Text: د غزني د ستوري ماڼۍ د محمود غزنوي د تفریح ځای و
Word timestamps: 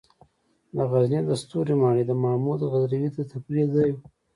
د 0.75 0.77
غزني 0.91 1.19
د 1.25 1.31
ستوري 1.41 1.75
ماڼۍ 1.81 2.03
د 2.07 2.11
محمود 2.23 2.59
غزنوي 2.71 3.09
د 3.13 3.17
تفریح 3.31 3.65
ځای 3.75 3.89
و 3.93 3.97